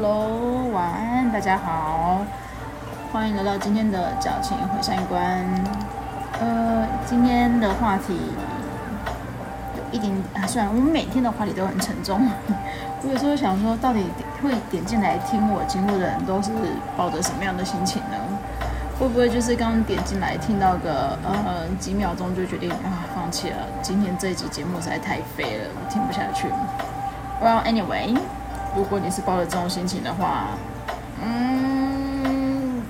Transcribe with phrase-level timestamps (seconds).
[0.00, 2.24] Hello，晚安，大家好，
[3.12, 5.44] 欢迎来到今天的矫情毁三观。
[6.40, 8.16] 呃，今天的话题
[9.76, 12.24] 有一点啊，虽然我们每天的话题都很沉重，
[13.02, 14.04] 我有时候想说，到底
[14.40, 16.52] 会点进来听我节目的人都是
[16.96, 18.16] 抱着什么样的心情呢？
[19.00, 23.66] 会不会就是刚点进来听到个呃几秒钟就决定啊放弃了？
[23.82, 26.46] 今天这一集节目实在太废了，我听不下去。
[27.42, 28.16] Well, anyway.
[28.76, 30.48] 如果你是抱着这种心情的话，
[31.22, 32.82] 嗯，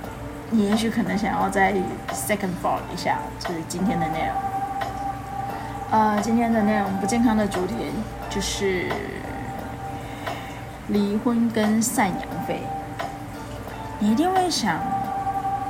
[0.51, 1.73] 你也许可能想要再
[2.13, 4.35] second thought 一下，就是今天的内容。
[5.91, 7.75] 呃，今天的内容不健康的主题
[8.29, 8.87] 就是
[10.89, 12.61] 离婚跟赡养费。
[13.97, 14.77] 你一定会想，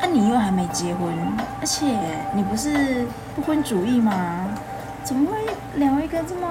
[0.02, 1.14] 那、啊、你又还没结婚，
[1.62, 1.98] 而且
[2.34, 4.48] 你不是不婚主义吗？
[5.04, 5.38] 怎么会
[5.80, 6.49] 聊一个这么，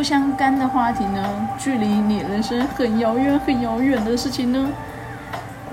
[0.00, 1.46] 不相干的话题呢？
[1.58, 4.70] 距离你人生很遥远、很遥远的事情呢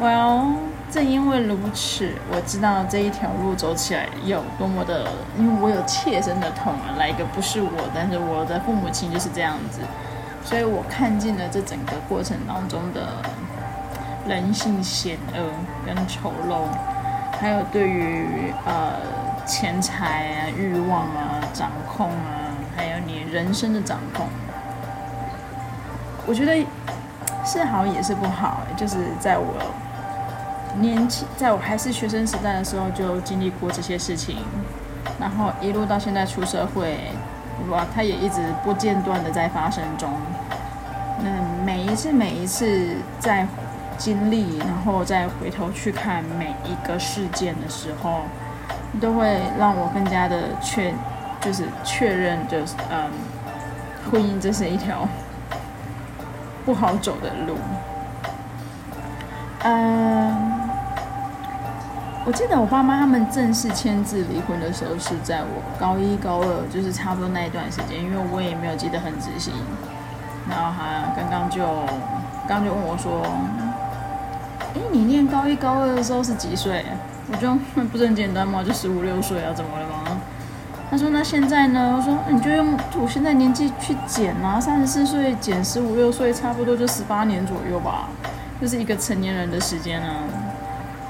[0.02, 0.56] ？Well，
[0.92, 7.00] 正因为如此，我知道这一条路走起来有多么的，因为我有切身的痛啊。
[7.00, 9.80] 来一个不是我，但是我的父母亲就是这样子，
[10.44, 13.08] 所以我看尽了这整个过程当中的
[14.28, 15.40] 人性险恶
[15.86, 16.66] 跟丑陋，
[17.40, 18.92] 还有对于呃
[19.46, 22.44] 钱财啊、欲望啊、掌控啊。
[23.32, 24.28] 人生的掌控，
[26.26, 26.66] 我觉得
[27.46, 28.62] 是好也是不好。
[28.76, 29.54] 就是在我
[30.80, 34.38] 年轻，在我还是学生时代的时候，就经历过这些事情，
[35.20, 36.98] 然后一路到现在出社会，
[37.70, 40.10] 哇，它也一直不间断的在发生中。
[41.24, 41.30] 那，
[41.66, 43.48] 每一次每一次在
[43.98, 48.22] 经历，然后再回头去看每一个事件的时候，
[49.02, 50.94] 都会让我更加的确。
[51.42, 53.10] 就是确认，就是嗯，
[54.12, 55.08] 婚姻这是一条
[56.66, 57.58] 不好走的路。
[59.64, 60.60] 嗯，
[62.26, 69.52] 我记得我爸妈他们正式签字离婚的时候是在我高一高二，就是差不多那一段时间，因为我也没有记得很仔细。
[70.50, 71.66] 然后他刚刚就
[72.48, 73.22] 刚就问我说
[74.76, 76.86] ：“哎，你念高一高二的时候是几岁？”
[77.30, 77.54] 我就
[77.92, 78.64] 不是很简单吗？
[78.64, 79.97] 就十五六岁啊，怎么了吗？
[80.90, 88.08] 他说：“那现在呢？”我说：“你就用我现在年纪去减啊，三十四岁减十五六岁，差不多就十八年左右吧，
[88.62, 90.24] 就是一个成年人的时间啊。”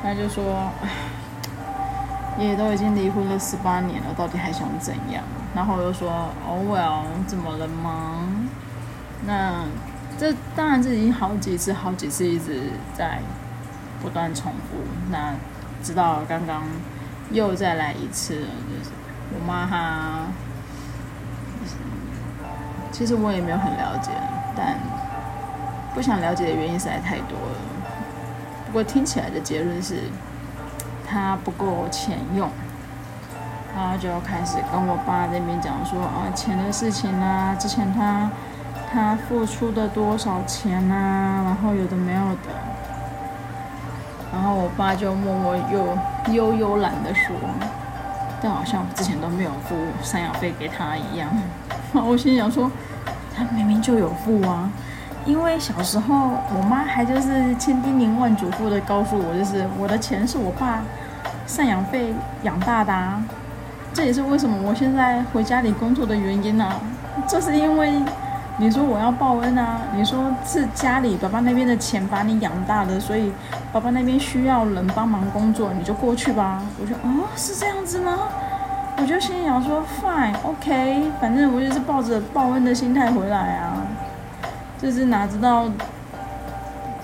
[0.01, 0.89] 他就说：“唉，
[2.39, 5.23] 也都已经离婚了十八年了，到底还想怎样？”
[5.53, 8.27] 然后我就说：“Oh well，怎么了吗？
[9.27, 9.63] 那
[10.17, 13.19] 这当然这已经好几次、好几次一直在
[14.01, 14.77] 不断重复。
[15.11, 15.35] 那
[15.83, 16.63] 直到刚刚
[17.31, 18.89] 又再来一次了，就是。”
[19.33, 20.19] 我妈她，
[22.91, 24.11] 其实我也没有很了解，
[24.55, 24.77] 但
[25.93, 27.57] 不想了解的原因实在太多了。
[28.65, 30.03] 不过听起来的结论是，
[31.07, 32.49] 她不够钱用，
[33.75, 38.29] 然后就开始跟我爸那边讲说啊，钱的事情啊，之前他
[38.91, 42.51] 他付出的多少钱啊，然后有的没有的，
[44.33, 45.97] 然后我爸就默默又
[46.33, 47.35] 悠悠懒得说。
[48.41, 51.29] 但好像之前都没有付赡养费给他一样，
[51.93, 52.71] 我心想说，
[53.35, 54.69] 他明明就有付啊，
[55.25, 60.81] 因为小时候我妈还就是千叮咛万嘱咐的告诉我，就是我的钱是我爸
[61.47, 63.21] 赡养费养大的啊，
[63.93, 66.79] 这也是为什么我现在回家里工作的原因啊，
[67.27, 68.01] 就是因为。
[68.59, 69.81] 你说我要报恩啊？
[69.93, 73.31] 你说是家里爸爸那边的钱把你养大的，所以
[73.71, 76.63] 爸爸那边需要人帮忙工作，你就过去吧。
[76.81, 78.17] 我说哦，是这样子吗？
[78.99, 83.77] 我就心想说，fine，OK，反正我就是抱着报恩的心态回来啊。
[84.81, 85.65] 就是哪知道，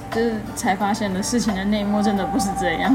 [0.09, 2.91] 就是才发现的事情的内幕真的不是这样。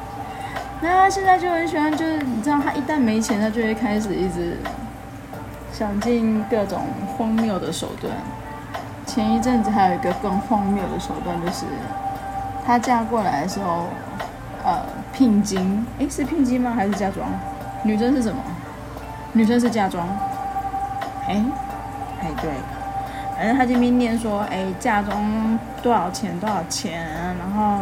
[0.82, 4.58] 那他现在就很喜欢，就是你知道，他一旦没钱，他就会开始一直。
[5.78, 6.80] 想尽各种
[7.16, 8.12] 荒谬的手段。
[9.06, 11.66] 前一阵子还有一个更荒谬的手段，就是
[12.66, 13.84] 她嫁过来的时候，
[14.64, 14.82] 呃，
[15.12, 16.72] 聘金，诶，是聘金吗？
[16.74, 17.28] 还是嫁妆？
[17.84, 18.42] 女生是什么？
[19.32, 20.04] 女生是嫁妆。
[21.28, 21.44] 诶，
[22.22, 22.50] 哎，对，
[23.36, 26.36] 反正她这边念说，诶，嫁妆多少钱？
[26.40, 27.06] 多少钱？
[27.38, 27.80] 然后。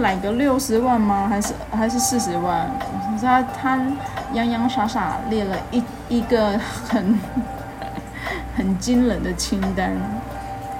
[0.00, 1.26] 来个六十万吗？
[1.28, 2.68] 还是还是四十万？
[3.20, 3.80] 他他
[4.32, 6.58] 洋洋洒洒列了一一个
[6.88, 7.18] 很
[8.56, 9.92] 很惊人的清单，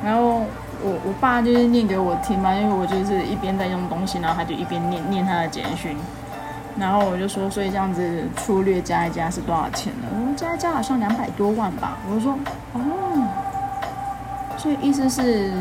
[0.04, 0.44] 然后
[0.82, 5.96] 我我爸就是念给我听嘛，因为我就是一边在用东西，然后他就一边念念他的简讯，
[6.78, 10.08] 然后我就说，所以这样子粗略加一加是多少钱呢？
[10.12, 11.96] 我加一加好像两百多万吧。
[12.08, 12.38] 我就说
[12.74, 12.80] 哦，
[14.58, 15.52] 所以意思是，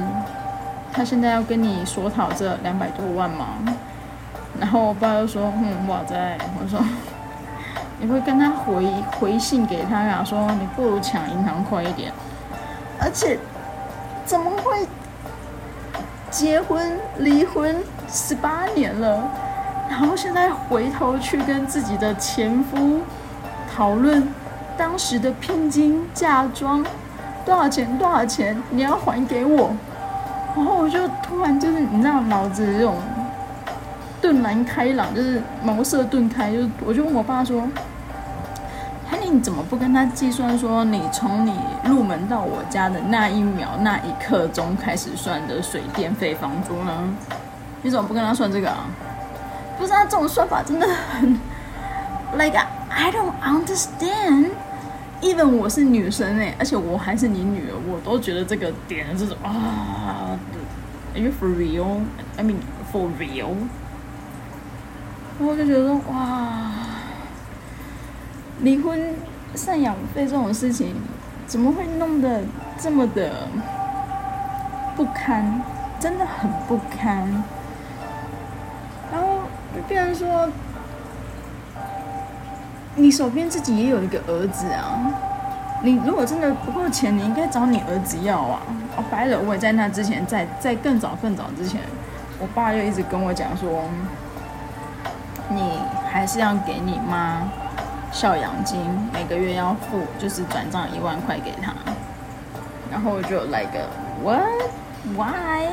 [0.96, 3.48] 他现在要跟你索讨这两百多万吗？
[4.58, 6.80] 然后我爸就说：“嗯，我在。”我说
[8.00, 8.90] ：“你会跟他回
[9.20, 10.24] 回信给他呀？
[10.24, 12.14] 说你不如抢银行快一点。
[12.98, 13.38] 而且，
[14.26, 14.88] 怎么会
[16.32, 19.22] 结婚离婚十八年了，
[19.90, 23.02] 然后现在回头去跟自己的前夫
[23.76, 24.26] 讨论
[24.78, 26.82] 当时的聘金、嫁妆
[27.44, 27.98] 多少钱？
[27.98, 28.58] 多少钱？
[28.70, 29.76] 你要还给我？”
[30.56, 32.96] 然后我就突然就是你知道脑子这种。
[34.22, 37.62] 顿然开朗，就是茅塞顿开，就我就问我爸说
[39.12, 41.54] ：“哎，你怎么不跟他计算说，你从你
[41.84, 46.92] 入门到我家的那一秒那一刻钟开始算的水电费、房租呢？
[47.84, 48.88] 你怎么不跟他算这个啊？
[49.78, 51.40] 不是啊，这种算法真的很
[52.34, 52.58] ，like
[52.90, 54.50] I don't understand。
[55.22, 60.38] Even 我是女生哎，而且我还是你女儿，我都觉得这个点这种啊
[61.14, 62.02] ，Are you for real?
[62.38, 62.58] I mean
[62.92, 63.56] for real？”
[65.38, 66.72] 我就觉得，哇，
[68.62, 69.16] 离婚
[69.56, 70.96] 赡养费这种事情，
[71.46, 72.42] 怎么会弄得
[72.80, 73.48] 这么的
[74.96, 75.62] 不堪？
[76.00, 77.44] 真的很不堪。
[79.12, 79.40] 然后
[79.76, 80.50] 就变成说，
[82.96, 85.00] 你手边自己也有一个儿子啊，
[85.84, 88.62] 你如果真的不够钱，你应该找你儿子要啊。
[88.98, 91.82] 哦，白了，我也在那之前，在在更早更早之前，
[92.40, 93.84] 我爸就一直跟我讲说。
[95.48, 95.78] 你
[96.12, 97.44] 还是要给你妈
[98.12, 98.80] 孝养金，
[99.14, 101.72] 每个月要付，就是转账一万块给她。
[102.92, 103.88] 然后我就来个
[104.24, 104.42] What?
[105.16, 105.68] Why？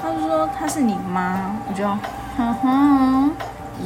[0.00, 3.30] 他就说他是你妈，我就哈哈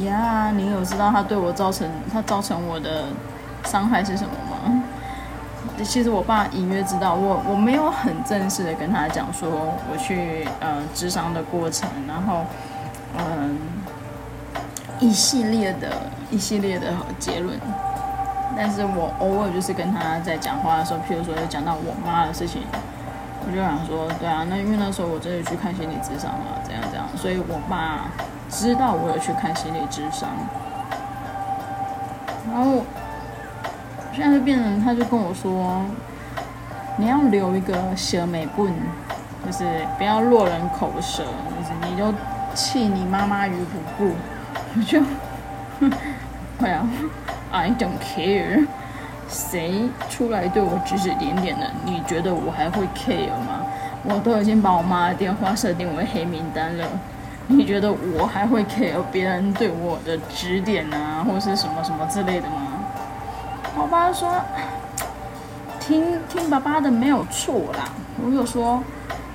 [0.03, 3.05] 呀，你有知道他对我造成他造成我的
[3.65, 4.83] 伤害是什么吗？
[5.83, 9.49] 其实我爸隐约知道，我我没有很正式的跟他讲说
[9.91, 12.45] 我去呃智商的过程，然后
[13.17, 13.57] 嗯。
[14.97, 15.91] 一系列的
[16.31, 16.87] 一系列的
[17.19, 17.59] 结论，
[18.55, 22.61] 但是我偶尔就是跟他在讲话的时候，譬如说有讲到我妈的事情，
[23.45, 28.07] 我就想说，对啊，那因为那时候我真的去看心理咨商了，怎样怎样，所以我爸
[28.55, 30.29] 知道我有去看心理咨商，
[32.49, 32.83] 然后
[34.13, 35.81] 现在就变成他就跟我说，
[36.95, 38.71] 你要留一个小美棍，
[39.45, 39.65] 就是
[39.97, 42.13] 不要落人口舌，就是你就
[42.53, 44.13] 弃你妈妈于不顾。
[44.73, 45.01] 我就，
[46.57, 46.87] 对啊
[47.51, 48.65] ，I don't care，
[49.27, 51.69] 谁出来对我指指点点的？
[51.83, 53.65] 你觉得我还会 care 吗？
[54.05, 56.87] 我都已经把我妈的电话设定为黑名单了，
[57.47, 62.67] 你觉得我还会 care 别人对我的指点啊，或是什么什么之类的吗？
[63.77, 64.33] 我爸说，
[65.79, 67.89] 听听爸爸的没有错啦。
[68.23, 68.83] 我就说。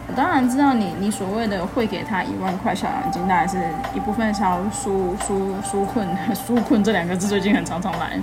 [0.09, 3.57] 我当然知道你，你所谓的会给他一万块孝养金，当然是
[3.95, 6.05] 一部分是要纾纾纾困，
[6.35, 8.19] 纾困这两个字最近很常常来，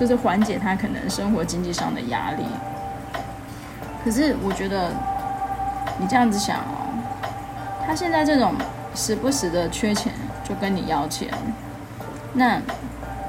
[0.00, 2.44] 就是缓解他可能生活经济上的压力。
[4.04, 4.90] 可是我觉得
[5.96, 6.90] 你这样子想哦，
[7.86, 8.52] 他现在这种
[8.94, 10.12] 时不时的缺钱
[10.44, 11.28] 就跟你要钱，
[12.32, 12.60] 那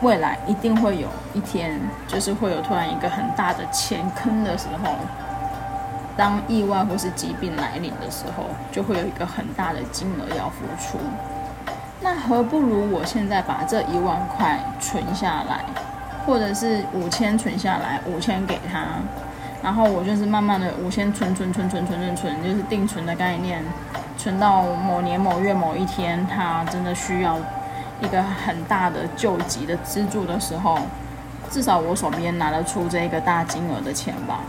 [0.01, 4.95] 未来一定会有一天，就是会有突然一个很大的钱坑的时候。
[6.15, 10.99] 当意外或是疾病来临的时候，就会有一个很大的金额要付出。
[12.01, 15.65] 那何不如我现在把这一万块存下来，
[16.23, 18.85] 或者是五千存下来，五千给他，
[19.63, 23.63] 然后我就是慢慢的五千存存存存存存存，就是定存的概念，
[24.23, 27.37] 存到某年某月某一天，他真的需要
[27.99, 30.79] 一个很大的救急的资助的时候，
[31.49, 34.39] 至少我手边拿得出这个大金额的钱吧。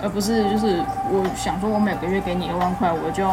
[0.00, 0.80] 而不是就是
[1.10, 3.26] 我想说，我每个月给你一万块，我就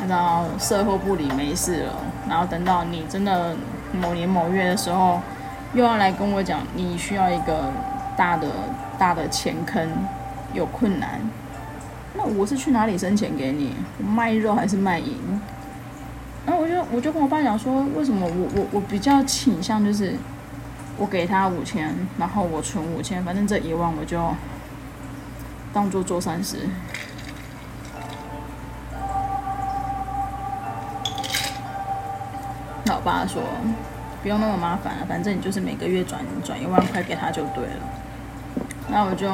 [0.00, 1.92] 按照售后不理没事了。
[2.28, 3.54] 然后等到你真的
[3.92, 5.20] 某年某月的时候，
[5.72, 7.70] 又要来跟我讲你需要一个
[8.16, 8.48] 大的
[8.98, 9.88] 大的钱坑，
[10.52, 11.20] 有困难，
[12.14, 13.74] 那我是去哪里生钱给你？
[13.98, 15.16] 我卖肉还是卖淫？
[16.46, 20.14] 然后我就我就跟我爸讲说，为什么我我我比较倾向就是
[20.96, 24.20] 我给他五千，然后我存五千，反正这一万我就。
[25.74, 26.68] 当做做善事。
[32.84, 33.42] 老爸说
[34.22, 37.80] ：“不用那么麻烦了，反正你就是每个月转转一万块给他就对了。”
[38.92, 39.26] 那我就，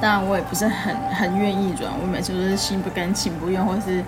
[0.00, 4.02] 当然我也不是很很愿意转，我每次都是心不甘情不愿，或是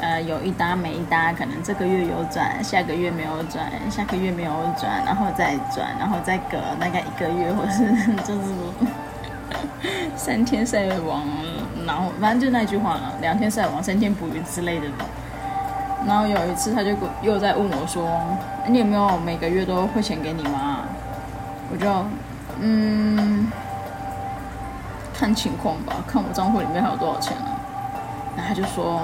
[0.00, 7.84] 呃有一搭没一搭，可能这个月有转，下个月没有转，下个月没有转，然后再转，然后再隔大概一个月，或是
[8.24, 8.40] 就是。
[10.14, 11.24] 三天晒网
[11.84, 15.04] 然后反正就那句话了，两天晒网，三天捕鱼之类的吧。
[16.06, 18.08] 然后有一次他就又在问我说
[18.68, 20.78] ：“你有没有每个月都汇钱给你妈？”
[21.72, 22.04] 我就
[22.60, 23.50] 嗯，
[25.20, 27.52] 看情况吧，看我账户里面还有多少钱啊。
[28.34, 28.98] 然后他就说：“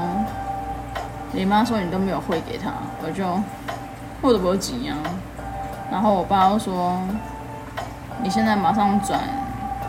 [1.30, 2.73] 你妈说你都没有汇给她。”
[3.04, 3.23] 我就
[4.23, 4.96] 我都不急啊。
[5.92, 6.99] 然后我爸又说
[8.25, 9.20] ：“你现在马上转。”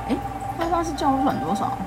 [0.10, 0.16] 哎，
[0.60, 1.78] 他爸是叫我转多少？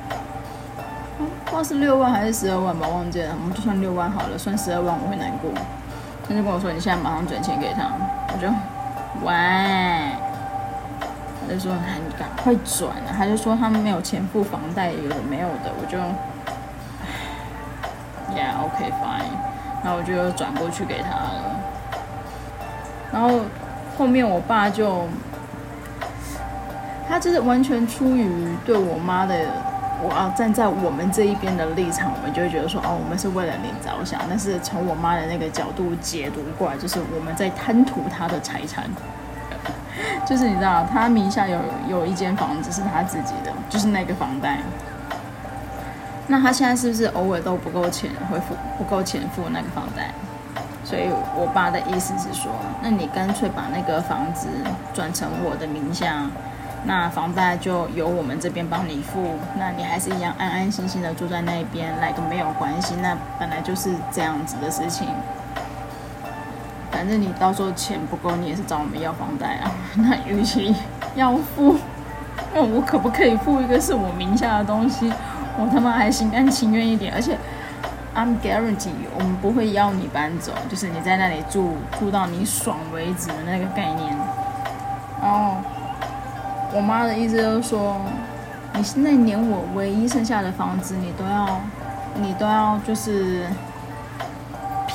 [1.44, 3.34] 不知道是六万还是十二万吧，忘记了。
[3.38, 5.50] 我们就算六万好了，算十二万我会难过。
[6.26, 7.82] 他就跟我说：“你现在马上转钱给他。”
[8.32, 8.48] 我就
[9.22, 9.34] 喂，
[11.52, 11.72] 就说
[12.06, 15.70] ：“你赶快转啊！”他就说他们没有钱付房贷，有没有的。
[15.80, 15.98] 我就
[18.34, 19.34] ，Yeah，OK，Fine。
[19.82, 21.60] 然后我就转过去给他了。
[23.12, 23.40] 然后
[23.98, 25.06] 后面我爸就，
[27.08, 29.34] 他就是完全出于对我妈的。
[30.02, 34.18] 我要站在我们这一边的立场，我们就会觉得说，哦，我们是为了你着想。
[34.30, 38.84] 但是从我妈的那个角度解读过来，就是我们在贪图她的财产。
[40.30, 41.58] 就是你知道，他名下有
[41.88, 44.58] 有一间房子是他自己的，就是那个房贷。
[46.28, 50.12] 那他现在是不是偶尔都不够钱会付，不够钱付那个房贷？
[50.84, 54.46] 所以我爸的意思是说，那你干脆把那个房子
[54.94, 56.22] 转成我的名下。
[56.84, 62.94] 那房贷就由我们这边帮你付，那你还是一样安安心心的住在那边，来个没有关系。
[63.02, 65.08] 那本来就是这样子的事情。
[67.00, 69.72] 反正你到时候钱不够，你也是找我们要房贷啊。
[69.96, 70.76] 那与其
[71.14, 71.74] 要付，
[72.52, 75.10] 那我可不可以付一个是我名下的东西？
[75.58, 77.10] 我他妈还心甘情愿一点。
[77.14, 77.38] 而且
[78.14, 84.14] ，I'm guarantee 我们不会要你搬走，就是你在那里住住到你爽为止的那个概念。
[85.22, 85.56] 然后。
[86.72, 87.96] 我妈的意思就是说，
[88.74, 91.60] 你现在连我唯一剩下的房子，你都要，
[92.14, 93.44] 你都要就是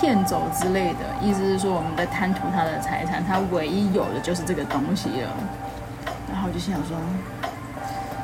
[0.06, 1.00] 骗走之类的。
[1.20, 5.30] 意思是说，我们在贪图他的财产，他唯一有的就是这个东西了。
[6.32, 6.96] 然后我就想说，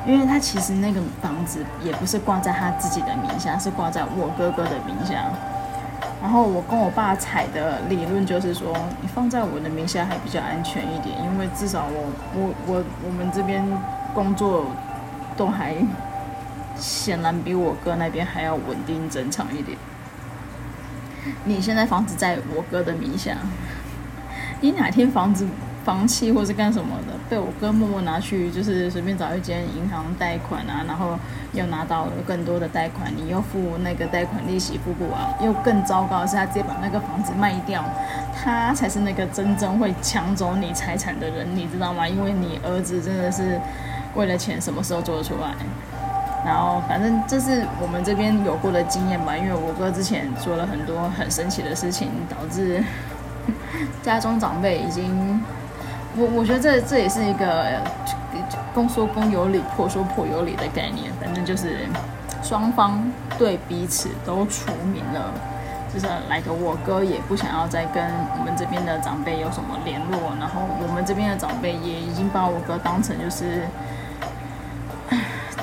[0.06, 5.24] 因为他其实那个房子也不是挂在他自己的名下，是挂在我哥哥的名下。
[6.22, 12.04] 然后我跟我爸踩的理论就是说，你放在我的名下还比较安全一点，因为至少我
[12.36, 13.66] 我我我们这边
[14.14, 14.66] 工作
[15.36, 15.74] 都还
[16.76, 19.76] 显然比我哥那边还要稳定正常一点。
[21.44, 23.36] 你现在房子在我哥的名下，
[24.60, 25.46] 你哪天房子？
[25.84, 31.18] 房契或是干什么的，被我哥默默拿去，就是随便找一间银行贷款啊，然后
[31.52, 37.84] 又拿到了更多的贷款，你又付那个贷款利息付不完，又更糟糕的是他直接把那个房子卖掉，
[38.32, 42.06] 他才是那个真正会抢走你财产的人，你知道吗？
[42.06, 43.60] 因为你儿子真的是
[44.14, 45.52] 为了钱什么时候做得出来？
[46.44, 52.82] 然后反正这是我们这边有过的经验吧，因为我哥之前做了很多很神奇的事情，导致
[54.02, 55.40] 家中长辈已经。
[56.14, 57.80] 我我觉得这这也是一个
[58.74, 61.10] 公说公有理，婆说婆有理的概念。
[61.18, 61.88] 反正就是
[62.42, 63.02] 双方
[63.38, 65.32] 对彼此都除名了，
[65.94, 68.04] 就是来个我哥也不想要再跟
[68.38, 73.62] 我们这边的长辈有什么联络，然后我们这边的长辈也已经把我哥当成就是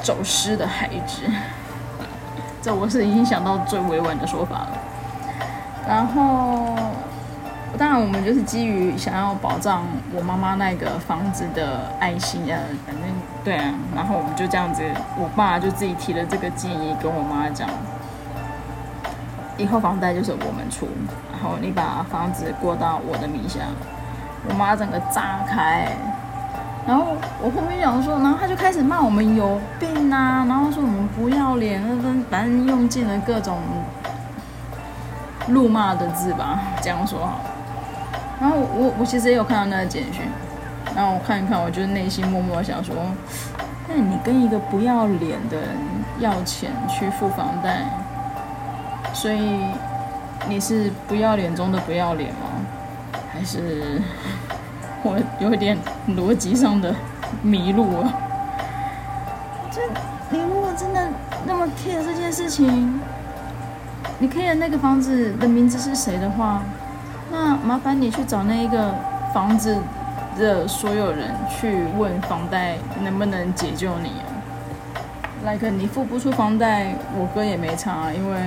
[0.01, 1.24] 走失的孩子。
[2.62, 4.77] 这我是已经想到最委婉的说法了，
[5.88, 6.75] 然后。
[7.77, 13.03] 当然，我们就是基于想要保障我妈妈那个房子的爱心啊，反正
[13.44, 14.82] 对啊，然后我们就这样子，
[15.15, 17.70] 我爸就自己提了这个建议跟我妈讲，
[19.56, 20.89] 以后房贷就是我们出，
[21.32, 23.60] 然后你把房子过到我的名下。
[24.50, 25.89] 我妈整个炸开，
[26.88, 31.82] 然后我后面讲说，然后他就开始骂我们有病啊，然后说我们不要脸，
[32.30, 33.58] 反正用尽了各种
[35.48, 37.42] 辱骂的字吧，这样说好。
[38.42, 40.24] 然后我我其实也有看到那个简讯，
[40.96, 42.96] 然后我看一看，我就内心默默想说，
[43.88, 45.70] 那你跟一个不要脸的人
[46.20, 47.84] 要钱去付房贷，
[49.14, 49.62] 所以
[50.48, 52.48] 你是不要脸中的不要脸吗？
[53.32, 54.02] 还是
[55.03, 55.77] 我有点
[56.10, 56.94] 逻辑上的
[57.41, 58.13] 迷路了？
[59.72, 59.82] 这
[60.29, 61.08] 你如果真的
[61.46, 63.00] 那么 care 这件事情，
[64.18, 66.62] 你 care 那个房子的名字是谁的话？
[67.32, 68.94] 那麻烦你去找那一个
[69.34, 69.77] 房子
[70.38, 74.25] 的所有人去问房贷能不能解救你啊
[75.46, 78.39] ？Like 你付不出房贷，我哥也没差啊，因为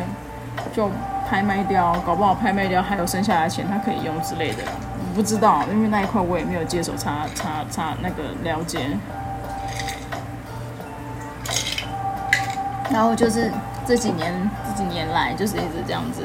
[0.75, 0.91] 就
[1.31, 4.59] 拍卖掉，搞不好拍卖掉还有剩下的钱他可以用之类的。
[5.15, 8.97] 不知道，因为那一块我也没有接手查查查那个了解。
[12.91, 13.51] 然后就是
[13.87, 16.25] 这几年这几年来，就是一直这样子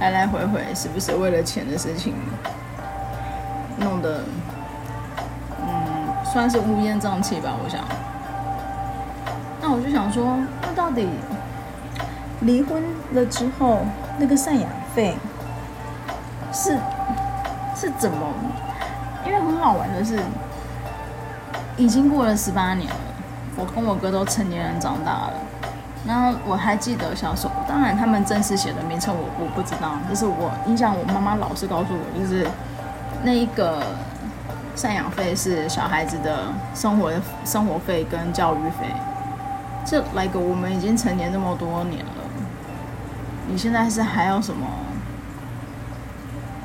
[0.00, 2.14] 来来回回，时不时为了钱的事情
[3.78, 4.24] 弄得，
[5.60, 7.52] 嗯，算是乌烟瘴气吧。
[7.62, 7.84] 我想，
[9.60, 11.08] 那我就想说，那到底
[12.40, 12.82] 离婚
[13.12, 13.80] 了之后，
[14.18, 15.14] 那个赡养费
[16.52, 16.76] 是
[17.80, 18.18] 是怎么？
[19.24, 20.18] 因为很好玩的是，
[21.78, 22.96] 已经过了十八年了，
[23.56, 25.32] 我跟我哥都成年人长大了。
[26.06, 32.46] 然后我还记得小时候，当然他们正式写的名称我我不知道，就是我印象，我妈妈老是告诉我，就是
[33.22, 33.82] 那一个
[34.76, 37.10] 赡养费是小孩子的生活
[37.46, 38.86] 生活费跟教育费。
[39.86, 42.12] 这来个我们已经成年这么多年了，
[43.48, 44.66] 你现在是还有什么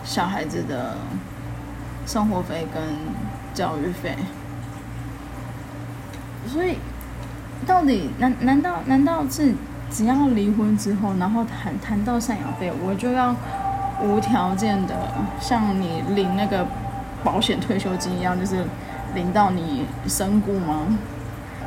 [0.05, 0.95] 小孩子的
[2.05, 2.81] 生活费跟
[3.53, 4.15] 教育费？
[6.47, 6.77] 所以。
[7.65, 9.55] 到底难难道难道是
[9.89, 13.33] 只要离婚之后，然后谈谈到赡养费，我就要
[14.03, 14.93] 无条件的
[15.39, 16.67] 像你领那个
[17.23, 18.63] 保险退休金一样，就是
[19.15, 20.85] 领到你身故吗？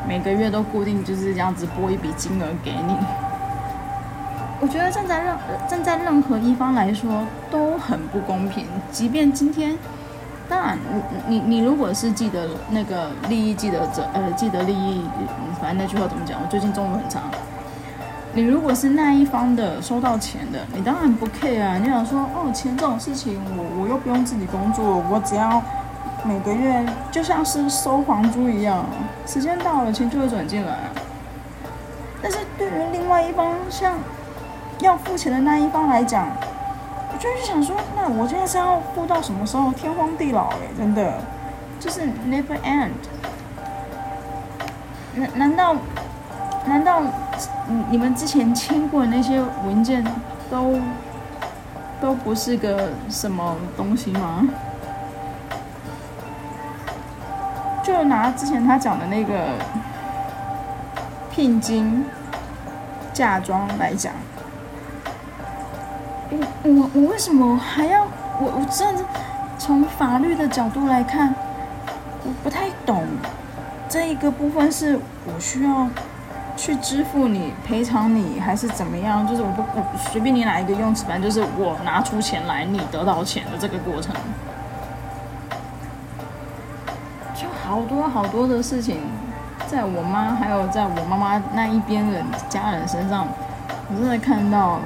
[0.07, 2.95] 每个月都固定就是这样子拨一笔金额给你？
[4.61, 5.37] 我觉得站在任
[5.69, 9.77] 站在任何一方来说都很不公平，即便今天。
[10.49, 10.79] 当然，
[11.27, 15.03] 你你你如果是既得那个利益既得者，呃，既得利益，
[15.61, 16.41] 反正那句话怎么讲？
[16.43, 17.21] 我最近中文很差。
[18.33, 21.77] 你如果是那一方的收到钱的，你当然不 care 啊。
[21.77, 25.63] 你想说，哦，钱这种事情，我我又不用自己工作，我只要
[26.25, 28.87] 每个月就像是收房租一样，
[29.27, 30.79] 时间到了钱就会转进来。
[32.23, 33.97] 但是对于另外一方，像
[34.81, 36.29] 要付钱的那一方来讲，
[37.13, 39.73] 我就是想说，那我现在是要付到什么时候？
[39.73, 41.21] 天荒地老哎，真的，
[41.81, 42.91] 就是 never end。
[45.15, 45.75] 难难道
[46.65, 47.03] 难道
[47.67, 50.05] 你你们之前签过的那些文件
[50.49, 50.79] 都
[52.01, 54.47] 都不是个什么东西吗？
[57.83, 59.55] 就拿之前他讲的那个
[61.31, 62.05] 聘金、
[63.13, 64.13] 嫁妆来讲。
[66.65, 68.03] 我我为什么还要
[68.41, 69.05] 我我真的
[69.59, 71.35] 从法律的角度来看，
[72.25, 73.05] 我不太懂
[73.89, 75.89] 这一个部分是我需要
[76.57, 79.27] 去支付你赔偿你还是怎么样？
[79.27, 84.15] 就是我不我随便你哪一个用词，反正就是我拿出钱来，你得到钱的这个过程，
[87.35, 89.01] 就好多好多的事情，
[89.69, 93.27] 在我妈还有在我妈妈那一边人家人身上，
[93.91, 94.81] 我真的看到。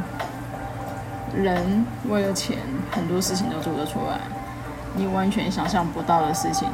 [1.34, 2.58] 人为了钱，
[2.90, 4.18] 很多事情都做得出来，
[4.94, 6.68] 你完全想象不到的事情。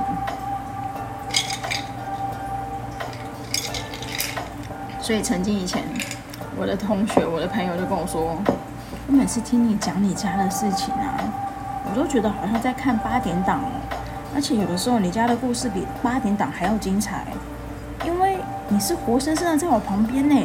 [5.01, 5.83] 所以曾经以前，
[6.57, 8.37] 我的同学、我的朋友就跟我说，
[9.07, 11.17] 我每次听你讲你家的事情啊，
[11.89, 13.71] 我都觉得好像在看八点档哦，
[14.35, 17.25] 而且有的时候你家的故事比八点档还要精彩，
[18.05, 20.37] 因为你是活生生的在我旁边呢。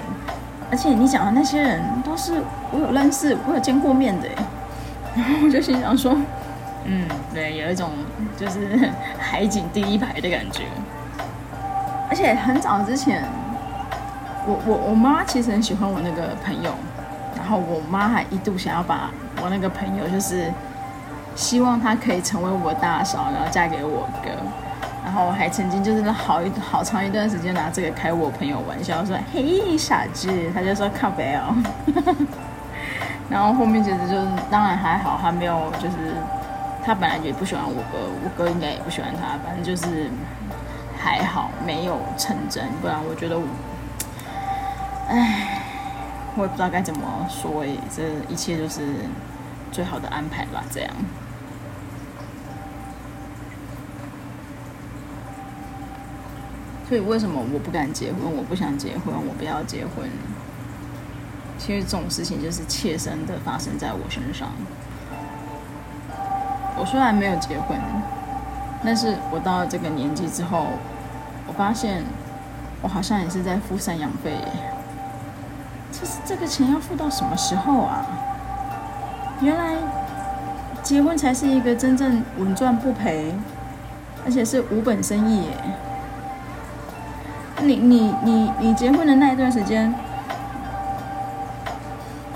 [0.71, 2.33] 而且你讲的那些人都是
[2.71, 4.27] 我有认识、我有见过面的，
[5.17, 6.15] 然后我就心想说，
[6.85, 7.89] 嗯，对，有一种
[8.37, 10.61] 就是 海景第一排的感觉。
[12.07, 13.23] 而且很早之前，
[14.45, 16.71] 我我我妈其实很喜欢我那个朋友，
[17.35, 19.09] 然后我妈还一度想要把
[19.41, 20.53] 我那个朋友，就是
[21.35, 24.29] 希望他可以成为我大嫂，然后嫁给我哥。
[25.13, 31.55] 然后还曾经就是好一好长一段时间拿这个开我朋友玩笑，说：“嘿，傻子。”他就说：“靠北哦。
[33.29, 36.15] ”然后后面其实就是当然还好，他没有就是
[36.83, 40.09] 他本来也不喜欢我哥，我哥应该也不喜欢他，反正就是
[40.99, 43.43] 还好没有成真，不然我觉得我，
[45.09, 45.61] 唉，
[46.35, 47.63] 我也不知道该怎么说，
[47.95, 48.81] 这一切就是
[49.71, 50.89] 最好的安排吧，这样。
[56.87, 58.21] 所以为什么我不敢结婚？
[58.35, 60.09] 我不想结婚，我不要结婚。
[61.57, 64.49] 其实这种事情就是切身的发生在我身上。
[66.77, 67.77] 我虽然没有结婚，
[68.83, 70.65] 但是我到了这个年纪之后，
[71.47, 72.03] 我发现
[72.81, 74.37] 我好像也是在付赡养费。
[75.91, 78.05] 这是这个钱要付到什么时候啊？
[79.39, 79.75] 原来
[80.81, 83.33] 结婚才是一个真正稳赚不赔，
[84.25, 85.57] 而且是无本生意耶。
[87.63, 89.93] 你你你你结婚的那一段时间，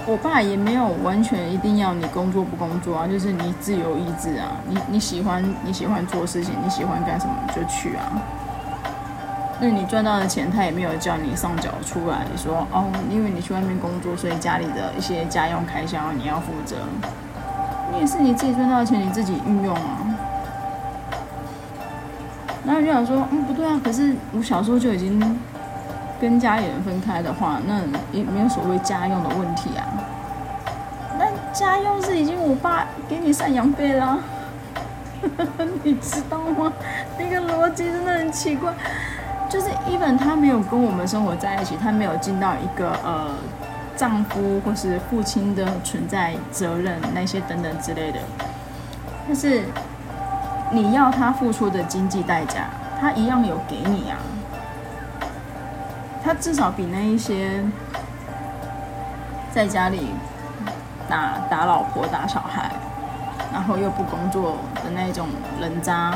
[0.06, 8.04] 我爸也没有完全一定要你工作不工作啊，就是你自由意志啊，你你喜欢你喜欢做事情，你喜欢干什么就去啊。
[9.60, 16.78] 那你赚到的钱，他也没有叫你上缴出来，说哦，因为你去外面工作，所以家里的一些家用开销你要负责。
[17.92, 20.07] 你也是你自己赚到的钱，你自己运用啊。
[22.68, 25.40] 然后就想说，嗯，不对啊，可是我小时候就已经
[26.20, 27.80] 跟家里人分开的话，那
[28.12, 29.88] 也没有所谓家用的问题啊。
[31.18, 34.20] 那家用是已经我爸给你赡养费了，
[35.82, 36.74] 你知道吗？
[37.18, 38.74] 那个逻辑真的很奇怪。
[39.50, 43.30] 就是 even 他没有跟我们生活在一起，他没有尽到一个呃
[43.96, 48.20] 丈夫或是父亲的存在责任那些等等之类的，
[49.26, 49.64] 但是
[50.72, 52.68] 你要他付出的经济代价，
[53.00, 54.18] 他一样有给你啊。
[56.24, 57.64] 他至少比那一些
[59.54, 60.08] 在家里
[61.08, 62.70] 打打老婆、打小孩，
[63.54, 65.28] 然后又不工作的那种
[65.62, 66.14] 人渣。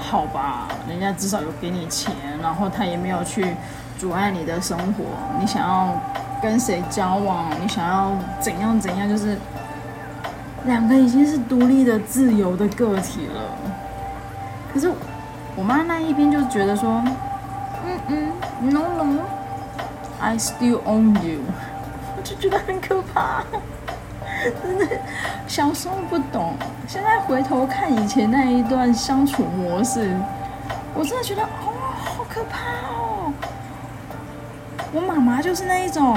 [0.00, 3.56] 好吧，人家至少有给你钱，然后他也没有去
[3.98, 5.04] 阻碍你的生活。
[5.40, 5.92] 你想要
[6.40, 9.36] 跟谁交往，你想要怎样怎样，就是
[10.66, 13.42] 两个已经是独立的、自由的个体了。
[14.78, 14.92] 可是
[15.56, 17.02] 我妈那一边就觉得说，
[17.84, 18.32] 嗯嗯
[18.70, 21.40] ，no no，I still own you，
[22.16, 23.42] 我就觉得很可怕。
[24.62, 24.86] 真的，
[25.48, 26.54] 小时候不懂，
[26.86, 30.16] 现在回头看以前那一段相处模式，
[30.94, 33.32] 我真的觉得哦，好可怕哦！
[34.92, 36.16] 我妈妈就是那一种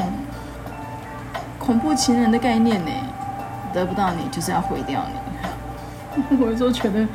[1.57, 2.91] 恐怖情人的概念呢，
[3.73, 5.01] 得不到你就是要毁掉
[6.29, 7.07] 你， 我有时候觉得，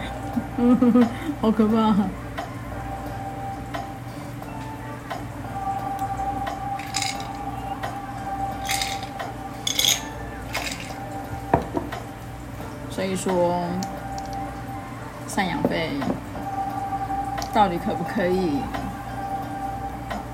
[0.56, 1.06] 嗯，
[1.40, 1.94] 好可怕。
[12.90, 13.62] 所以说，
[15.28, 15.90] 赡养费
[17.52, 18.58] 到底可不可以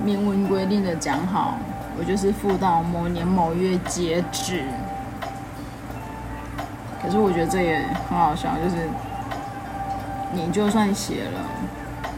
[0.03, 1.59] 明文规定的讲好？
[1.99, 4.63] 我就是付到某年某月截止。
[7.03, 8.89] 可是我觉得这也很好笑，就是
[10.33, 11.41] 你就算写了，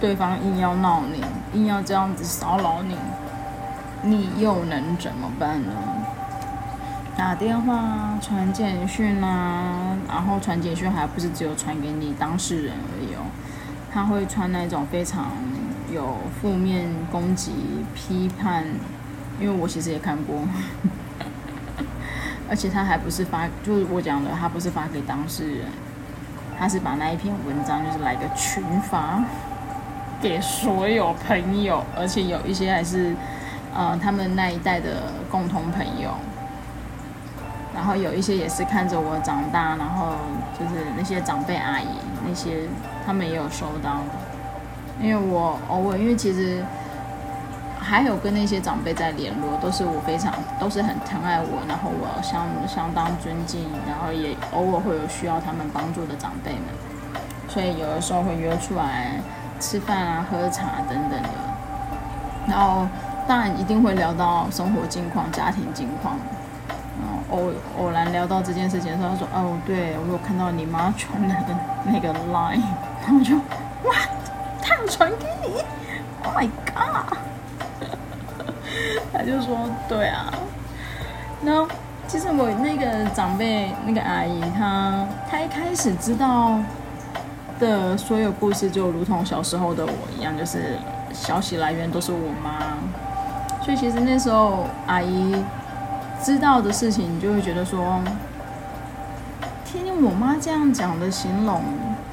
[0.01, 1.25] 对方硬要闹你，
[1.59, 2.97] 硬要这样子骚扰你，
[4.03, 5.73] 你又能怎么办呢？
[7.17, 13.23] 打电话、传简讯啊，然后传简讯还不是只有传给你当事人而已哦，
[13.93, 15.27] 他会传那种非常
[15.93, 17.53] 有负面攻击、
[17.95, 18.65] 批判，
[19.41, 20.41] 因为我其实也看过，
[22.51, 25.67] 而且他还不是发，就是我讲的，他不是发给当事人，
[26.59, 29.23] 他是把那一篇文章就是来个群发
[30.21, 33.15] 给所有朋友，而且有一些还是
[33.75, 36.11] 呃他们那一代的共同朋友。
[37.75, 40.13] 然后有一些也是看着我长大，然后
[40.59, 41.89] 就是那些长辈阿姨
[42.25, 42.69] 那些，
[43.05, 43.99] 他们也有收到。
[45.03, 46.65] 因为我偶尔，因为其实
[47.85, 56.63] 还有跟那些长辈在联络，都是我非常都是很疼爱我，然后我相相当尊敬，然后也偶尔会有需要他们帮助的长辈们，
[57.47, 59.21] 所以有的时候会约出来
[59.61, 61.29] 吃饭啊、喝茶等等的。
[62.49, 62.89] 然后
[63.29, 66.17] 当然一定会聊到生活近况、家庭近况。
[67.31, 72.63] 偶偶然聊到这件事情的时候，他说：“哦，对，我有看到你妈传来的那个 line。”
[73.03, 73.35] 然后我就
[73.89, 73.95] ：“哇，
[74.63, 75.65] 他有传给你
[76.23, 77.19] ？Oh my god！”
[79.15, 79.57] 他就说
[79.89, 80.33] ：“对啊。”
[81.45, 81.69] 然后
[82.09, 86.59] 其实我那个长辈那个阿姨，她她一开始知道
[87.59, 90.77] 的所有故事，就如同小时候的我一样，就是
[91.13, 92.77] 消息来源都是我妈。
[93.63, 95.35] 所以其实那时候阿姨。
[96.23, 98.01] 知道的事情，你就会觉得说，
[99.63, 101.61] 听我妈这样讲的形容，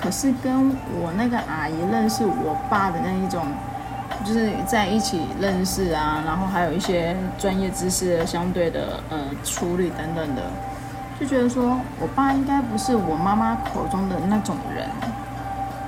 [0.02, 3.42] 可是跟我那个阿姨认识我爸的那一种，
[4.26, 10.42] 就是在一起认识啊，然后还有一些专业知识相对的呃处理等等的，
[11.20, 14.88] 就觉得说我爸应该不是我妈妈口中的那种人，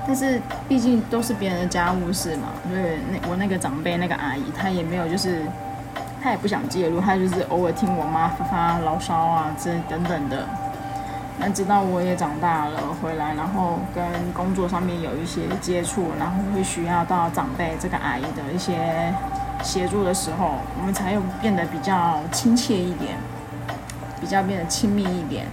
[0.08, 5.42] 但是毕竟都是别人的家务事嘛，所以那我那个长辈那个阿姨，她也没有就是。
[6.24, 10.48] 他也不想介入，他就是偶尔听我妈发发牢骚啊，这等等的。
[11.40, 19.14] 那直到我也长大了回来，然后跟工作上面有一些接触，然后会需要到长辈这个阿姨的一些
[19.64, 23.18] 协助的时候，我们才有变得比较亲切一点，
[24.22, 25.46] 比较变得亲密一点。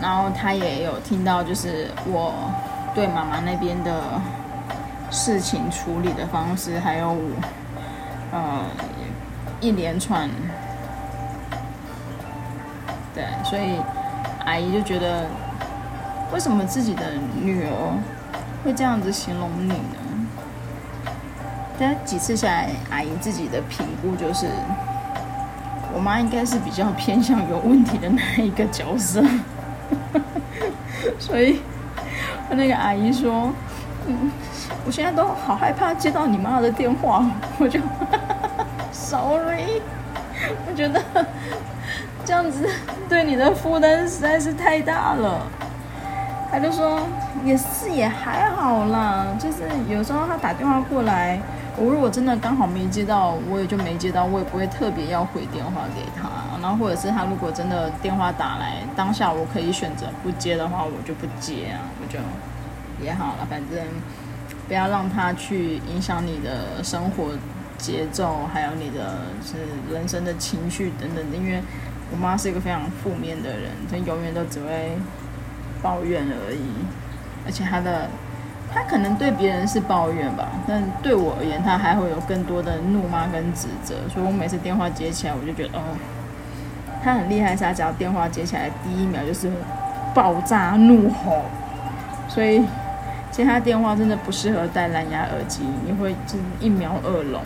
[0.00, 2.32] 然后他也有听到，就是我
[2.94, 4.20] 对妈妈那边的
[5.10, 7.30] 事情处理的方式，还有我。
[8.32, 8.64] 呃，
[9.60, 10.28] 一连串，
[13.14, 13.80] 对，所以
[14.46, 15.26] 阿姨就觉得，
[16.32, 17.02] 为什么自己的
[17.40, 17.98] 女儿
[18.64, 19.76] 会这样子形容你呢？
[21.78, 24.46] 但几次下来，阿姨自己的评估就是，
[25.92, 29.22] 我妈应该是比较偏向有问题的那一个角色，
[31.18, 31.60] 所以，
[32.48, 33.52] 那个阿姨说，
[34.06, 34.30] 嗯，
[34.86, 37.26] 我现在都好害怕接到你妈的电话，
[37.58, 37.78] 我就，
[38.90, 39.82] sorry，
[40.66, 41.02] 我觉得
[42.26, 42.68] 这样子
[43.08, 45.46] 对你的负担实在是太大了。
[46.50, 47.00] 他就说
[47.44, 49.58] 也是也还好啦，就是
[49.88, 51.40] 有时候他打电话过来。
[51.78, 56.26] 我如果真的刚好没接到，我也就没接到，我也不会特别要回电话给他。
[56.62, 62.18] 然后或者是他如果真的电话打来，当下我可以选择不接的话，我就不接啊，我就
[63.04, 63.78] 也好了，反正
[64.66, 67.32] 不要让他去影响你的生活
[67.76, 69.58] 节奏，还有你的是
[69.92, 71.36] 人生的情绪等等的。
[71.36, 71.62] 因为
[72.10, 74.96] 我妈是一个非常负面的人，她永远都只会
[75.82, 76.62] 抱怨而已，
[77.44, 78.08] 而且她的。
[78.68, 83.94] 她可能对别人是抱怨吧，但对我而言，她还会有更多的怒骂跟指责。
[84.12, 85.82] 所以我每次电话接起来，我就觉得，哦，
[87.02, 89.50] 她很厉害，是他只要电话接起来，第一秒就是
[90.12, 91.42] 爆炸怒吼。
[92.28, 92.66] 所以
[93.30, 97.40] 接她电话真的不适合戴蓝牙耳机，你会就是一秒耳聋。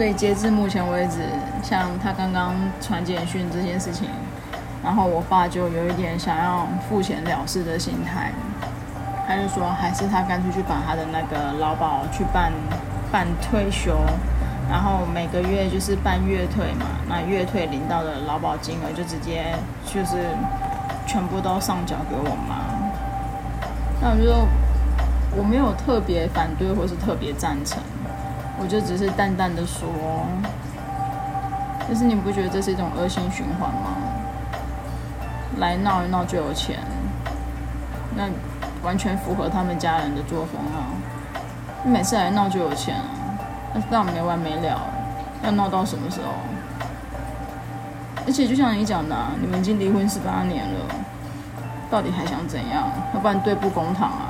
[0.00, 1.18] 所以截至目前为止，
[1.62, 4.08] 像他刚刚传简讯这件事情。
[4.82, 8.32] 然后我爸就有一点想要付钱了事的心态，
[9.28, 12.50] 他就说还是他干脆去把他的那个劳保去办
[13.12, 13.94] 办退休，
[14.70, 20.16] 然后每个月就是办月退嘛，那月退领到的劳保金额就直接就是
[21.06, 22.56] 全部都上缴给我妈。
[24.00, 24.48] 那我就说
[25.36, 27.82] 我没有特别反对或是特别赞成，
[28.62, 29.88] 我就只是淡淡的说，
[31.88, 33.96] 但是你不觉得这是一种恶性循环吗？
[35.58, 36.78] 来闹一闹就有钱，
[38.14, 38.28] 那
[38.84, 40.92] 完全符合他们家人的作风啊！
[41.82, 43.08] 你每次来闹就有钱啊，
[43.74, 44.78] 那这样没完没了，
[45.42, 46.32] 要闹到什么时候？
[48.26, 50.80] 而且就像你讲的，你们已经离婚十八年了，
[51.90, 52.86] 到底还想怎样？
[53.14, 54.28] 要不然对簿公堂啊！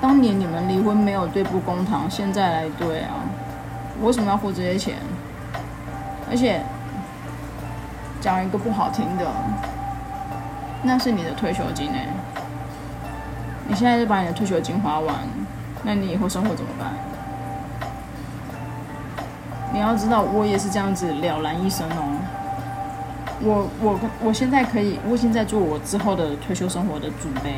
[0.00, 3.14] 当年你们离婚没有对簿公堂，现在来对啊？
[4.00, 4.96] 我为什么要付这些钱？
[6.30, 6.62] 而且
[8.20, 9.26] 讲一个不好听的。
[10.82, 12.06] 那是你的退休金哎，
[13.68, 15.14] 你现在就把你的退休金花完，
[15.82, 16.92] 那你以后生活怎么办？
[19.72, 22.18] 你要知道，我也是这样子了然一生哦。
[23.42, 27.56] 我我我现在可以，我现在做我之后的退休生活的准备，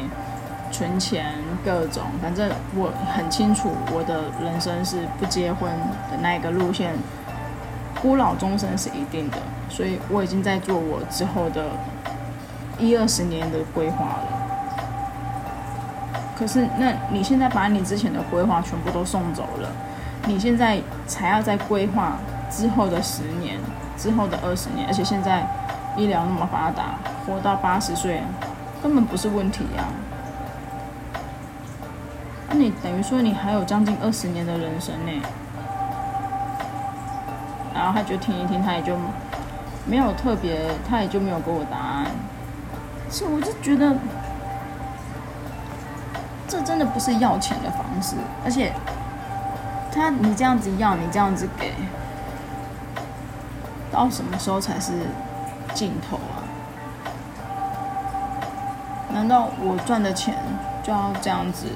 [0.73, 5.71] 存钱各种，反正我很清楚我的人生是不结婚
[6.11, 6.95] 的那个路线，
[8.01, 11.65] 孤老终生是一定的，所以我已经在做我之后的。
[12.79, 14.27] 一二十年的规划了，
[16.37, 19.69] 可是那你现在把你之前的规划全部都送走了，
[20.27, 22.17] 你现在才要在规划
[22.51, 23.59] 之后的十年、
[23.97, 25.47] 之后的二十年，而且现在
[25.97, 26.95] 医疗那么发达，
[27.25, 28.23] 活到八十岁
[28.83, 29.85] 根本不是问题呀。
[32.55, 35.23] 那你等于说你还有将近二十年的人生呢，
[37.75, 38.95] 然后他就听一听，他也就
[39.87, 42.07] 没有特别，他也就没有给我答案。
[43.11, 43.97] 是，我就觉得
[46.47, 48.71] 这真的不是要钱的方式，而且
[49.91, 51.73] 他你这样子要，你这样子给，
[53.91, 54.93] 到什么时候才是
[55.73, 56.45] 尽头啊？
[59.11, 60.35] 难道我赚的钱
[60.83, 61.69] 就要这样子？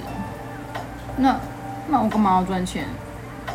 [1.17, 1.39] 那
[1.89, 2.85] 那我干嘛要赚钱？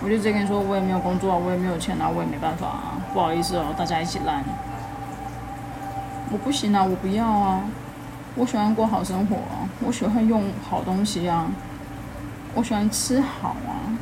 [0.04, 4.44] 我就直接跟你说，我也没有工作，我也没有钱啊，我也没办法啊，不好意思哦，大家一起烂。
[6.32, 7.62] 我不行啊，我不要啊！
[8.36, 11.46] 我喜欢过好生活啊，我喜欢用好东西啊，
[12.56, 13.94] 我喜欢吃好啊。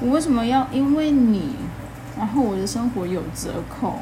[0.00, 1.56] 我为什么要因为你，
[2.16, 3.96] 然后我的生活有折扣？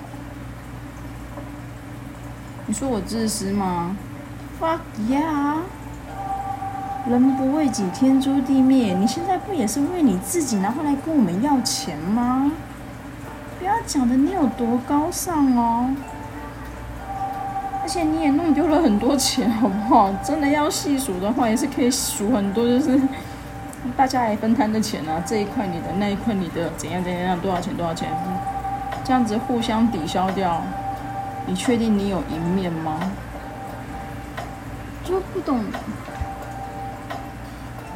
[2.66, 3.96] 你说我自私吗
[4.60, 5.56] ？Fuck yeah！
[7.08, 8.92] 人不为己，天诛地灭。
[8.92, 12.50] 你现在不也是为你自己，然后来跟我们要钱吗？
[13.58, 15.94] 不要讲的你有多高尚哦。
[17.82, 20.12] 而且你也弄丢了很多钱，好不好？
[20.14, 23.00] 真的要细数的话，也是可以数很多，就是
[23.96, 25.22] 大家也分摊的钱啊。
[25.24, 28.08] 这一块你的，那一块你的，怎样怎样，多少钱多少钱，
[29.04, 30.60] 这样子互相抵消掉。
[31.46, 32.98] 你确定你有赢面吗？
[35.04, 35.60] 就不懂。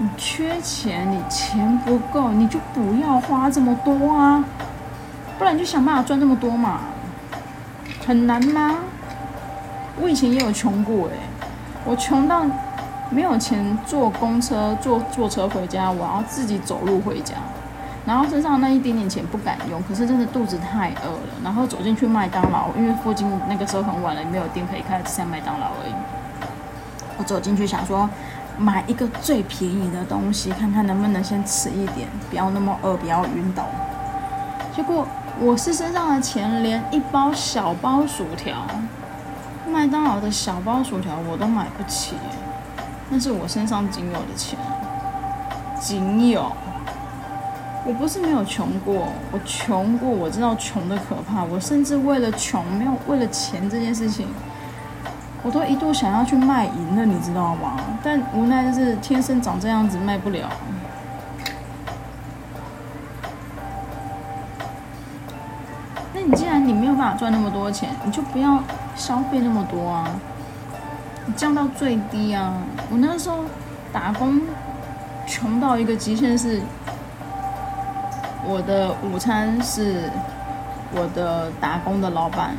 [0.02, 4.42] 你缺钱，你钱不够，你就不要花这么多啊，
[5.38, 6.80] 不然你就想办法赚这么多嘛。
[8.06, 8.76] 很难吗？
[10.00, 11.12] 我以前也有穷过诶，
[11.84, 12.46] 我穷到
[13.10, 17.34] 没有钱坐公车、坐坐车回家，我要自己走路回家。
[18.06, 21.34] 然后身上那一点点钱不敢用，可是真的肚子太饿了。
[21.44, 25.92] 然后走进去麦当劳，因为附近那个时候很晚了，没有店可以开，只剩麦当劳而已。
[27.18, 28.08] 我走进去想说，
[28.60, 33.64] 买一个最便宜的东西，看看能不能先吃一点，不要那么饿，不要晕倒。
[34.76, 35.06] 结果
[35.40, 38.54] 我是身上的钱，连一包小包薯条，
[39.66, 42.16] 麦当劳的小包薯条我都买不起。
[43.08, 44.58] 那是我身上仅有的钱，
[45.80, 46.52] 仅有。
[47.86, 51.42] 我不是没有穷过，我穷过，我知道穷的可怕。
[51.42, 54.28] 我甚至为了穷，没有为了钱这件事情，
[55.42, 57.76] 我都一度想要去卖淫了，你知道吗？
[58.02, 60.48] 但无奈就是天生长这样子，卖不了。
[66.12, 68.62] 那你既然你没有办法赚那么多钱，你就不要
[68.94, 70.08] 消费那么多啊。
[71.36, 72.52] 降到最低啊！
[72.90, 73.44] 我那时候
[73.92, 74.40] 打工，
[75.26, 76.60] 穷到一个极限是，
[78.44, 80.10] 我的午餐是
[80.92, 82.56] 我的打工的老板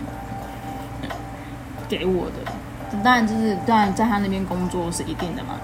[1.89, 2.50] 给我的。
[3.03, 5.55] 当然就是当然在他那边工作是一定的嘛。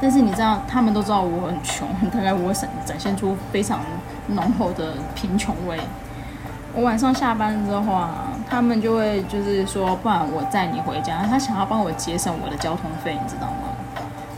[0.00, 3.80] 但是你知道，他们都知道我很穷，大概我展展现出非常
[4.28, 5.78] 浓厚的贫穷味。
[6.72, 11.24] 我晚上下班之后啊，他们就会就是说，不然我载你回家。
[11.28, 13.74] 他想要帮我节省我的交通费，你知道吗？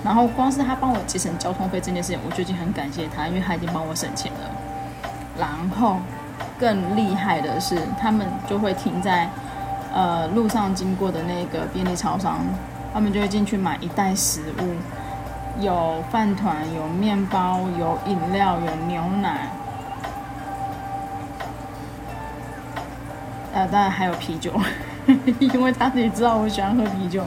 [0.03, 4.51] 然后光是他帮我节省交通费这件事情，我就已经很感谢他，因为他已经帮我省钱了。
[5.39, 5.47] 然
[5.79, 5.97] 后
[6.59, 9.29] 更厉害的是，他们就会停在
[9.93, 12.39] 呃路上经过的那个便利超商，
[12.93, 19.49] 他们就会进去买一袋食物，有饭团，有面包，有饮料，有牛奶。
[23.53, 24.53] 呃，当然还有啤酒，
[25.41, 27.25] 因为他自己知道我喜欢喝啤酒，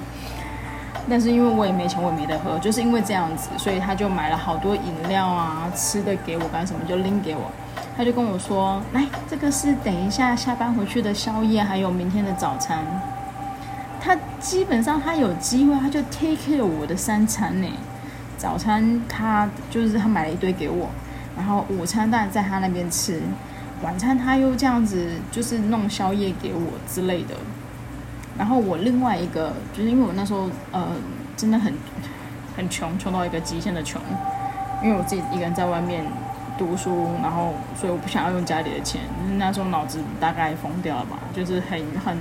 [1.10, 7.52] 但是因为我也没钱，我也没得喝，就是因为这样子，所以他就买了好多饮料啊、吃的给我，干什么就拎给我。
[7.96, 12.84] 他就跟我说：“来，这个是等一下下班回去的宵夜，还有明天的早餐。”
[14.02, 17.68] 他基本上他有机会，他就 take care 我的三餐呢。
[18.38, 20.90] 早餐他就是他买了一堆给我，
[21.38, 23.22] 然后午餐当然在他那边吃。
[23.82, 27.36] 晚餐他又这样子，就是弄宵夜给我之类的。
[28.38, 30.88] 然后我另外一个，就是因为我那时候呃
[31.38, 31.74] 真的很
[32.58, 34.02] 很穷，穷到一个极限的穷。
[34.84, 36.04] 因为我自己一个人在外面
[36.66, 39.02] 读书，然后所以我不想要用家里的钱。
[39.38, 42.18] 那时候脑子大概疯掉了吧，就是很很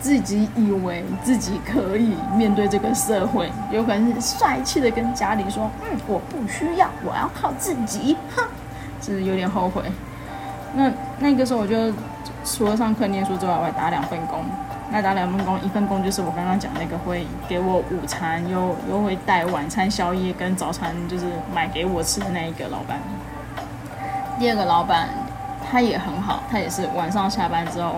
[0.00, 8.44] 自己以为自己可以面对这个社会，有可能是帅气的跟家里说：“嗯，我不需要，我要靠自己。”哼，
[9.00, 9.82] 就是有点后悔。
[10.74, 11.92] 那那个时候我就
[12.44, 14.44] 除了上课念书之外，我还打两份工。
[14.90, 22.98] 那打两份工，一份工就是我刚刚讲那个会给我午餐，又又会带晚餐、宵夜跟早餐，就是买给我吃的那一个老板。
[24.38, 25.08] 第二个老板
[25.68, 27.96] 他也很好，他也是晚上下班之后，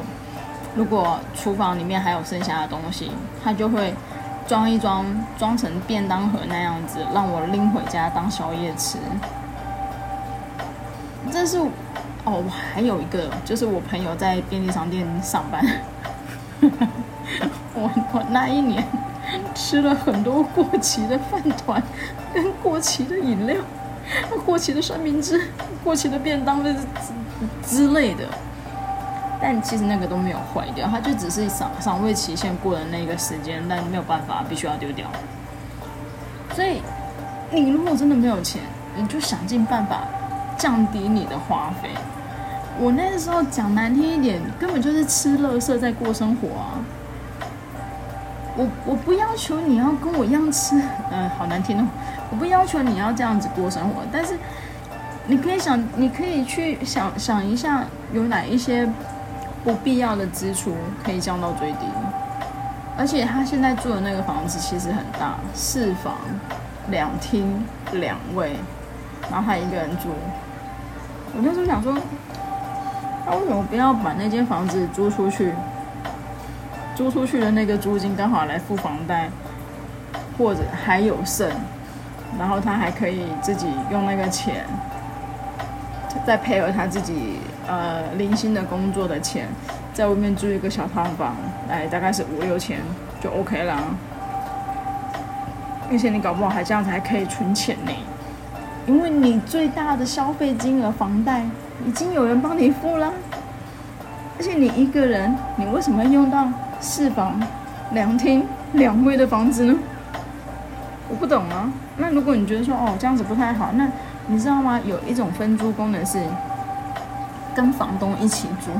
[0.75, 3.13] 如果厨房里面还有剩下的东西，
[3.45, 3.95] 他就会
[4.47, 5.05] 装一装，
[5.39, 8.99] 装成便当盒那样子，让我拎回家当宵夜吃。
[11.31, 11.59] 这是。
[12.23, 15.65] 哦，我还有一个，就是我朋友在便利商店上班。
[17.73, 18.85] 我我那一年
[19.55, 21.83] 吃了很多过期的饭团，
[22.35, 23.57] 跟过期的饮料，
[24.45, 25.49] 过期的三明治，
[25.83, 26.77] 过期的便当之
[27.63, 28.25] 之类的。
[29.41, 35.07] 但其实那个都没有坏掉，它就只是赏赏味期限过了那个时间，但没有办法，必须要丢掉。
[36.55, 36.83] 所以
[37.51, 38.61] 你如果真的没有钱，
[38.97, 40.03] 你就想尽办法。
[40.59, 41.89] 降低你的花费。
[42.79, 46.77] 我那个时候讲难听一点，根本就是吃乐色在过生活啊！
[48.59, 50.79] 我我不要求你要跟我一样吃，
[51.11, 51.87] 嗯、好难听哦。
[52.31, 54.35] 我不要求你要这样子过生活，但是
[55.31, 58.85] 你可以想，你可以去想想一下，有哪一些
[59.63, 60.75] 不必要的支出
[61.05, 61.87] 可以降到最低。
[62.99, 66.17] 而且他现在住的那个房子其实很大，四房
[66.89, 68.57] 两厅两卫，
[69.31, 70.09] 然后他一个人住。
[71.37, 71.97] 我那时候想说，
[73.25, 75.55] 他为什么不要把那间房子租出去？
[76.97, 79.31] 租出去的那个租金刚好来付房贷，
[80.37, 81.49] 或者还有剩，
[82.37, 84.65] 然后他还可以自己用那个钱，
[86.27, 89.49] 再配合他自己呃零星的工作的钱，
[89.93, 91.35] 在外面租一个小套房，
[91.69, 92.79] 哎，大概是五六千
[93.21, 93.77] 就 OK 了。
[95.91, 97.93] 而且你搞不好还这样子还可以存钱呢。
[98.87, 101.45] 因为你最大的消费金额房贷
[101.87, 103.13] 已经有人帮你付了，
[104.39, 106.49] 而且你一个人，你为什么要用到
[106.81, 107.41] 四房
[107.93, 109.77] 两厅两卫的房子呢？
[111.09, 111.71] 我不懂啊。
[111.97, 113.87] 那如果你觉得说哦这样子不太好，那
[114.33, 114.79] 你知道吗？
[114.87, 116.23] 有一种分租功能是
[117.53, 118.71] 跟房东一起租，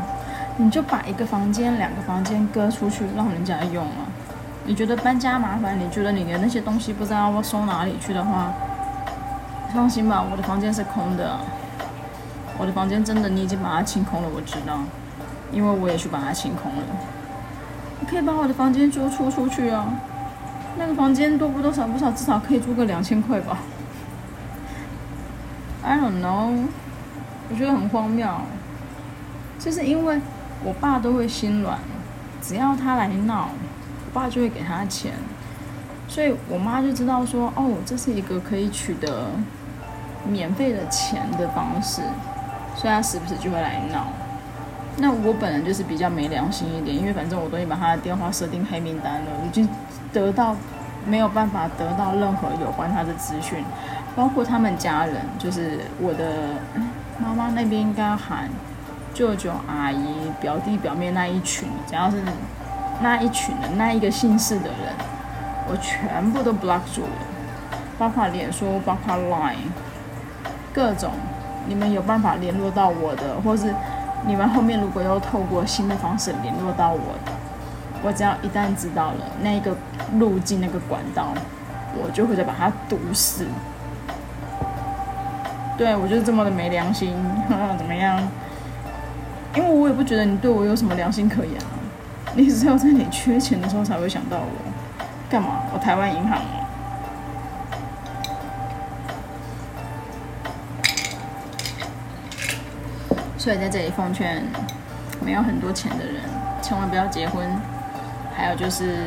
[0.57, 4.07] 你就把一个房间、两个房间割出去让人家用啊。
[4.65, 5.77] 你觉得搬家麻烦？
[5.77, 8.53] 你觉得你的那些东西不知道要收哪里去的话，
[9.75, 11.37] 放心吧，我的房间是空的。
[12.57, 14.79] 我的房间真的，你已经把它清空了，我知道，
[15.51, 16.83] 因为我也去把它清空了。
[17.99, 19.89] 你可以把我的房间租出出去啊，
[20.79, 23.59] 那个房间多不多少不少，至少可以租个两千块吧。
[25.83, 26.67] I don't know，
[27.51, 28.29] 我觉得很荒谬，
[29.59, 30.21] 就是因为
[30.65, 31.79] 我爸都会心软，
[32.43, 33.49] 只要他来闹。
[34.13, 35.13] 我爸就会给他钱，
[36.09, 39.29] 所以我妈就知道说，哦，这是一个可以取得
[40.27, 42.03] 免费的钱的方式，
[42.75, 44.09] 所以他时不时就会来闹。
[44.97, 49.69] 那我本人就是比较没良心一点，因为反正我都已经把他的电话设定黑名单了，已经
[50.13, 50.57] 得到
[51.07, 53.65] 没有办法得到任何有关他的资讯，
[54.15, 56.61] 包括他们家人，就是我的
[57.19, 58.49] 妈妈那边应该喊
[59.15, 62.23] 舅舅、阿姨、表弟、表妹那一群，只要是。
[63.03, 64.93] 那一群的那一个姓氏的人，
[65.67, 67.09] 我全部都 block 住了，
[67.99, 69.73] 包括脸书，包括 Line，
[70.71, 71.11] 各种
[71.67, 73.75] 你们有办法联络到我的，或是
[74.27, 77.33] 你们后面如果要透过新的方式联络到我的，
[78.03, 79.75] 我只要一旦知道了那一个
[80.19, 81.29] 路径、那个管道，
[81.95, 83.47] 我就会再把它堵死。
[85.81, 87.15] 对，我就是这么的没良心，
[87.49, 88.21] 呵呵，怎么样？
[89.55, 91.55] 因为我也不觉得你对我有什么良心可言。
[92.35, 94.45] 你只有在你缺钱的时候才会想到我，
[95.31, 95.63] 干嘛？
[95.73, 96.67] 我台湾银行哦。
[103.39, 104.45] 所以在这里奉劝，
[105.25, 106.17] 没有很多钱的人，
[106.61, 107.59] 千万不要结婚。
[108.37, 109.07] 还有就是，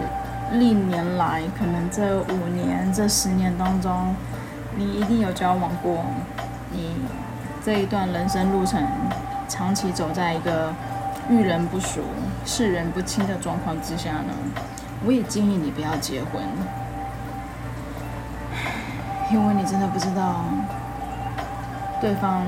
[0.54, 4.16] 历年来可能这五年、这十年当中，
[4.76, 6.04] 你一定有交往过。
[6.74, 6.96] 你
[7.64, 8.86] 这一段人生路程，
[9.48, 10.74] 长期走在一个。
[11.30, 12.02] 遇人不淑、
[12.46, 14.34] 世人不清的状况之下呢，
[15.06, 16.44] 我也建议你不要结婚，
[19.32, 20.44] 因为你真的不知道
[22.02, 22.44] 对方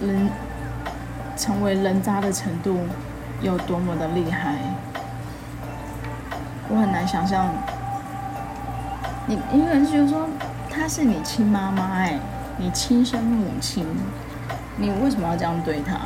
[0.00, 0.30] 人
[1.36, 2.78] 成为人渣的程度
[3.42, 4.54] 有多么的厉害。
[6.68, 7.46] 我很难想象，
[9.26, 10.28] 你因为是觉得说
[10.70, 12.16] 他是你亲妈妈哎，
[12.60, 13.86] 你亲生母亲，
[14.76, 15.96] 你为什么要这样对他？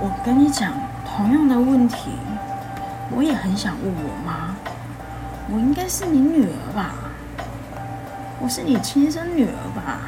[0.00, 0.72] 我跟你讲，
[1.06, 2.12] 同样的问题，
[3.14, 4.56] 我也很想问我妈。
[5.52, 6.94] 我应该是你女儿吧？
[8.40, 10.00] 我是你亲生女儿吧？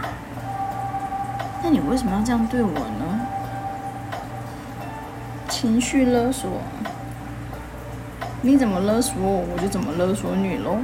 [1.62, 3.20] 那你为什么要这样对我呢？
[5.48, 6.50] 情绪勒索，
[8.40, 10.78] 你怎么勒索我，我就怎么勒索你喽。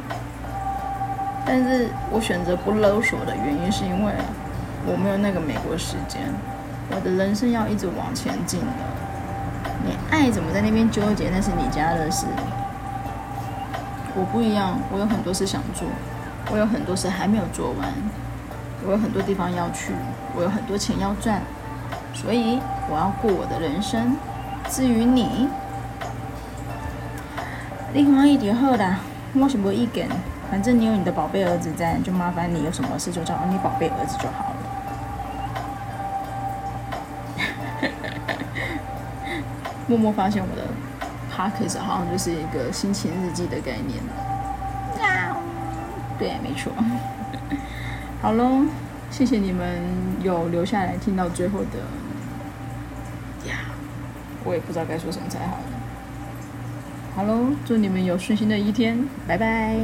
[1.46, 4.12] 但是我选择不勒索的原因，是因为
[4.86, 6.20] 我没有那个美国时间。
[6.90, 8.66] 我的人生要一直往前进的，
[9.84, 12.26] 你爱怎么在那边纠结，那是你家的事。
[14.14, 15.88] 我不一样，我有很多事想做，
[16.52, 17.88] 我有很多事还没有做完，
[18.86, 19.92] 我有很多地方要去，
[20.36, 21.40] 我有很多钱要赚，
[22.12, 24.16] 所以我要过我的人生。
[24.68, 25.48] 至于你，
[27.92, 29.00] 你欢喜就好啦，
[29.34, 30.08] 我是没意见，
[30.54, 34.56] 反正你有你的宝贝儿子在，就麻烦你有什么事就找你宝贝儿子就好了。
[39.88, 40.68] 默默发现我的
[41.28, 44.00] podcast 好像就是一个心情日记的概念。
[46.20, 46.72] 对，没错。
[48.22, 48.64] 好喽，
[49.10, 49.82] 谢谢你们
[50.22, 51.80] 有留下来听到最后的
[53.48, 53.56] 呀，
[54.44, 55.58] 我也不知道该说什么才好。
[57.16, 59.76] 好喽，祝你们有顺心的一天，拜拜。